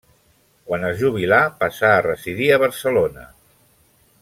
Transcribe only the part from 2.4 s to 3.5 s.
a Barcelona.